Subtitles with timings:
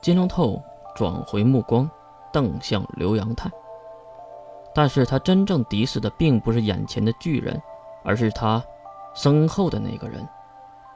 [0.00, 0.62] 金龙透
[0.94, 1.88] 转回目光，
[2.32, 3.50] 瞪向刘阳泰。
[4.74, 7.60] 但是他真正敌视的并不是眼前的巨人，
[8.04, 8.62] 而是他
[9.14, 10.26] 身后的那个人，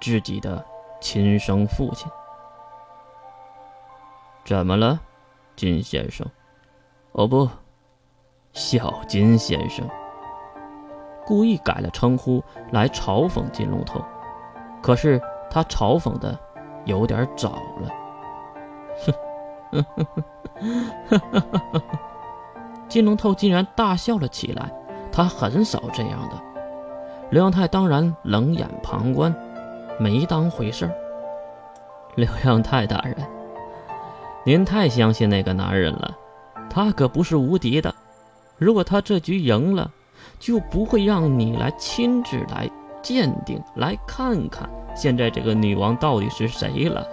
[0.01, 0.65] 自己的
[1.01, 2.11] 亲生父亲。
[4.45, 4.99] 怎么了，
[5.57, 6.27] 金先生？
[7.13, 7.49] 哦不，
[8.53, 9.87] 小金先生。
[11.27, 14.03] 故意改了称呼来嘲讽金龙头，
[14.83, 16.39] 可是他嘲讽的
[16.85, 17.51] 有点早
[17.81, 17.91] 了。
[19.07, 19.85] 哼，
[21.09, 21.19] 呵呵
[21.73, 21.83] 呵
[22.89, 24.71] 金龙头竟然大笑了起来，
[25.11, 26.41] 他很少这样的。
[27.31, 29.35] 刘阳泰当然冷眼旁观，
[29.99, 30.93] 没当回事儿。
[32.15, 33.17] 刘阳泰大人，
[34.45, 36.17] 您太相信那个男人了，
[36.71, 37.93] 他可不是无敌的。
[38.57, 39.91] 如果他这局赢了，
[40.39, 42.71] 就不会让你来亲自来
[43.03, 47.05] 鉴定，来看看现在这个女王到底是谁了。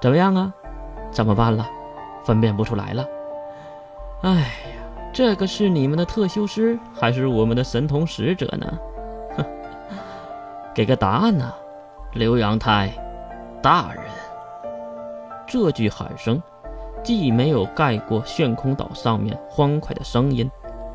[0.00, 0.54] 怎么样啊？
[1.12, 1.64] 怎么办了？
[2.24, 3.06] 分辨不出来了？
[4.22, 4.46] 哎呀，
[5.12, 8.78] 这个是你们的特修师还是我们的神童使者呢？
[9.36, 9.44] 哼，
[10.72, 11.52] 给个答案呢，
[12.12, 12.92] 刘阳泰
[13.60, 14.04] 大人。
[15.46, 16.40] 这句喊声
[17.02, 20.48] 既没有盖过炫空岛上面欢快的声音，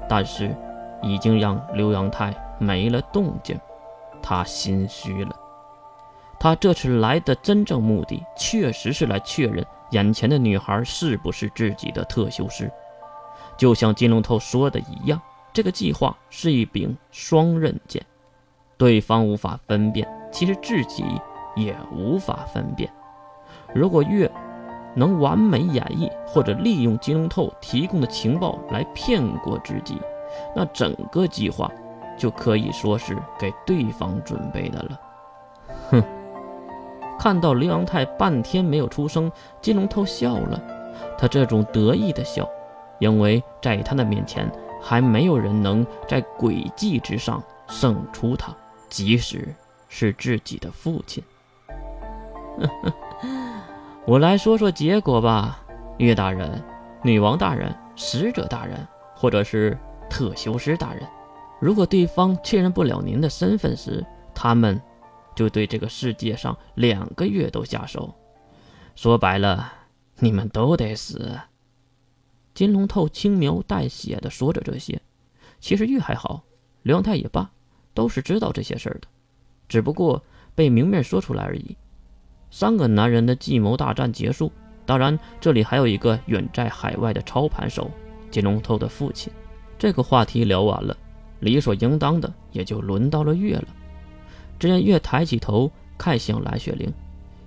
[0.07, 0.55] 但是
[1.01, 3.59] 已经让刘阳泰没了动静，
[4.21, 5.35] 他心虚了。
[6.39, 12.71] 他这次来的真正目的，确实是来确认眼前的女孩是不是自己的特修师。
[13.57, 15.19] 就像金龙头说的一样，
[15.51, 18.05] 这个计划是一柄双刃剑，
[18.77, 21.03] 对方无法分辨，其实自己
[21.55, 22.91] 也无法分辨。
[23.73, 24.31] 如果月
[24.95, 29.99] 能完美演绎或者利用金龙头提供的情报来骗过自己，
[30.55, 31.71] 那整个计划
[32.17, 35.01] 就可以说是给对方准备的了。
[35.89, 36.16] 哼。
[37.27, 39.29] 看到刘阳泰半天没有出声，
[39.61, 40.63] 金龙头笑了。
[41.17, 42.49] 他这种得意的笑，
[42.99, 44.49] 因为在他的面前，
[44.81, 48.55] 还没有人能在诡计之上胜出他，
[48.87, 49.53] 即使
[49.89, 51.21] 是自己的父亲。
[54.07, 55.59] 我来说说结果吧，
[55.97, 56.63] 岳大人、
[57.01, 58.77] 女王大人、使者大人，
[59.13, 59.77] 或者是
[60.09, 61.03] 特修师大人，
[61.59, 64.01] 如果对方确认不了您的身份时，
[64.33, 64.81] 他们。
[65.37, 68.11] 就对这个世界上两个月都下手，
[68.95, 69.71] 说白了，
[70.17, 71.39] 你们都得死。
[72.55, 74.99] 金龙透轻描淡写的说着这些，
[75.59, 76.43] 其实玉还好，
[76.81, 77.47] 刘阳泰也罢，
[77.93, 79.07] 都是知道这些事儿的，
[79.69, 80.19] 只不过
[80.55, 81.77] 被明面说出来而已。
[82.49, 84.51] 三个男人的计谋大战结束，
[84.87, 87.91] 当然这里还有一个远在海外的操盘手
[88.31, 89.31] 金龙透的父亲。
[89.77, 90.97] 这个话题聊完了，
[91.41, 93.67] 理所应当的也就轮到了月了。
[94.59, 96.91] 只见月抬起头看向蓝雪玲，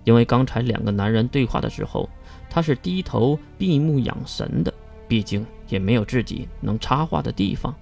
[0.04, 2.08] 因为刚才两个男人对话的时候，
[2.48, 4.72] 他是低头闭目养神的，
[5.08, 7.74] 毕竟也没有自己能插话的地方。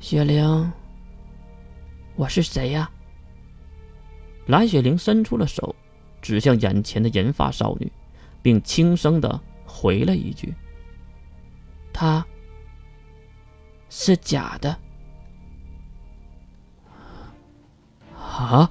[0.00, 0.72] 雪玲，
[2.16, 2.90] 我是谁呀？
[4.46, 5.74] 蓝雪玲伸出了手，
[6.20, 7.90] 指向眼前的银发少女，
[8.42, 10.52] 并轻声的回了一句
[11.92, 12.26] ：“她
[13.88, 14.76] 是假的。”
[18.52, 18.70] 啊！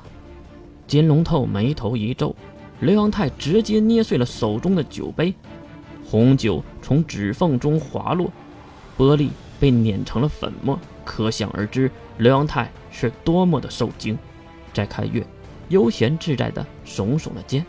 [0.85, 2.35] 金龙透眉头一皱，
[2.81, 5.33] 刘阳泰直接捏碎了手中的酒杯，
[6.05, 8.31] 红酒从指缝中滑落，
[8.95, 11.89] 玻璃被碾成了粉末，可想而知
[12.19, 14.15] 刘阳泰是多么的受惊。
[14.71, 15.25] 再看月，
[15.69, 17.65] 悠闲自在的耸耸了肩。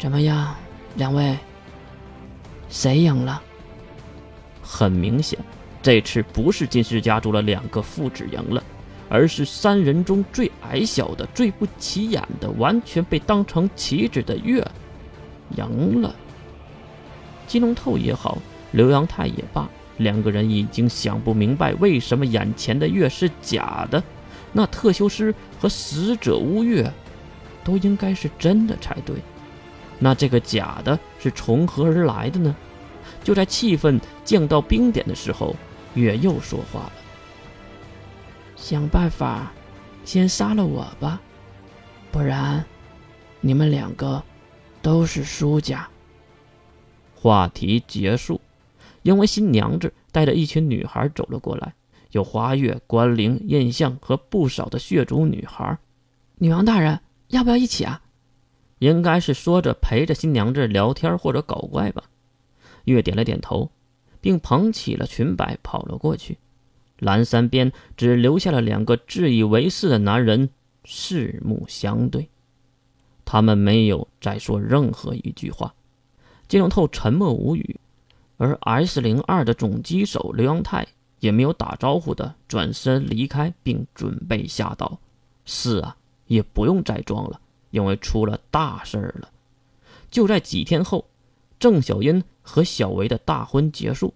[0.00, 0.52] 怎么样，
[0.96, 1.38] 两位？
[2.68, 3.40] 谁赢了？
[4.60, 5.38] 很明显，
[5.80, 8.60] 这次不是金氏家族的两个父子赢了。
[9.08, 14.66] 而是三人中最矮小的、最不起眼的、完全被当成棋子的月，
[15.56, 16.14] 赢了。
[17.46, 18.38] 金龙透也好，
[18.72, 19.68] 刘阳泰也罢，
[19.98, 24.02] 两个人已经想不明白为什么眼前的月是假的，
[24.52, 26.92] 那特修师和死者乌月，
[27.62, 29.16] 都应该是真的才对。
[29.98, 32.54] 那这个假的是从何而来的呢？
[33.22, 35.54] 就在气氛降到冰点的时候，
[35.94, 36.92] 月又说话了。
[38.56, 39.52] 想办法，
[40.04, 41.20] 先杀了我吧，
[42.10, 42.64] 不然，
[43.40, 44.22] 你们两个
[44.80, 45.86] 都是输家。
[47.14, 48.40] 话题结束，
[49.02, 51.74] 因为新娘子带着一群女孩走了过来，
[52.12, 55.78] 有花月、关灵、印象和不少的血族女孩。
[56.38, 56.98] 女王大人，
[57.28, 58.00] 要不要一起啊？
[58.78, 62.04] 应该是说着陪着新娘子聊天或者搞怪吧。
[62.84, 63.70] 月点了点头，
[64.20, 66.38] 并捧起了裙摆跑了过去。
[66.98, 70.48] 蓝山边只留下了两个自以为是的男人，
[70.84, 72.28] 四目相对。
[73.24, 75.74] 他们没有再说任何一句话。
[76.48, 77.78] 金龙透沉默无语，
[78.36, 80.86] 而 S 零二的总机手刘阳泰
[81.18, 84.98] 也没有打招呼的转身离开，并准备下刀。
[85.44, 85.96] 是啊，
[86.26, 87.40] 也不用再装了，
[87.70, 89.28] 因为出了大事儿了。
[90.08, 91.04] 就在几天后，
[91.58, 94.14] 郑小英和小维的大婚结束。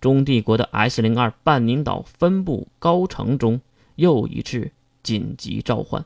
[0.00, 3.60] 中帝国的 S 零二半宁岛分部高层中
[3.96, 4.70] 又一次
[5.02, 6.04] 紧急召唤，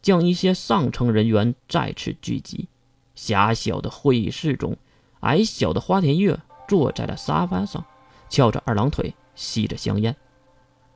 [0.00, 2.68] 将一些上层人员再次聚集。
[3.14, 4.76] 狭小的会议室中，
[5.20, 7.84] 矮小的花田月坐在了沙发上，
[8.28, 10.14] 翘着二郎腿，吸着香烟。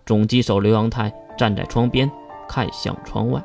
[0.07, 2.11] 总机手刘阳泰站在窗边，
[2.49, 3.45] 看向窗外。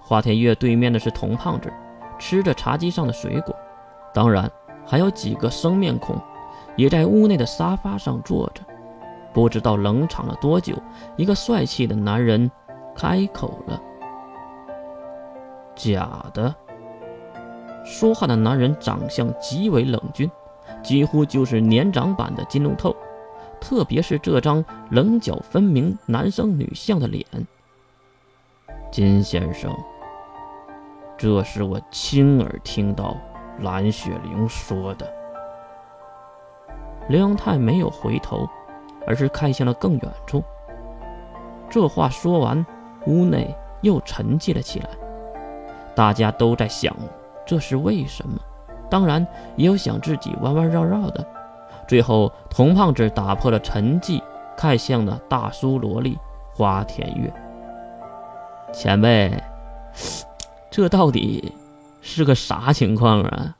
[0.00, 1.72] 花田月对面的是童胖子，
[2.18, 3.56] 吃着茶几上的水果。
[4.12, 4.50] 当然，
[4.84, 6.20] 还有几个生面孔。
[6.76, 8.62] 也在屋内的沙发上坐着，
[9.32, 10.74] 不知道冷场了多久，
[11.16, 12.50] 一个帅气的男人
[12.94, 13.80] 开口了
[15.74, 16.54] ：“假的。”
[17.84, 20.30] 说话的男人长相极为冷峻，
[20.82, 22.96] 几乎就是年长版的金龙透，
[23.60, 27.24] 特别是这张棱角分明、男生女相的脸。
[28.90, 29.70] 金先生，
[31.18, 33.16] 这是我亲耳听到
[33.60, 35.23] 蓝雪玲说的。
[37.08, 38.48] 刘阳泰没有回头，
[39.06, 40.42] 而是看向了更远处。
[41.68, 42.64] 这话说完，
[43.06, 44.88] 屋内又沉寂了起来。
[45.94, 46.94] 大家都在想
[47.46, 48.38] 这是为什么，
[48.90, 51.24] 当然也有想自己弯弯绕绕的。
[51.86, 54.22] 最后，童胖子打破了沉寂，
[54.56, 56.18] 看向了大叔萝莉
[56.54, 57.32] 花田月。
[58.72, 59.30] 前辈，
[60.70, 61.52] 这到底
[62.00, 63.54] 是个啥情况啊？